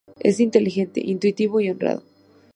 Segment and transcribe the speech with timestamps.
[0.19, 2.01] Es inteligente, intuitivo y honrado.